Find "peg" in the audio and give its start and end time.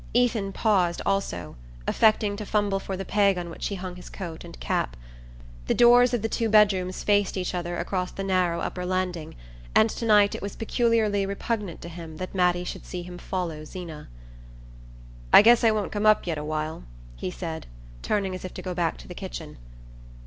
3.05-3.37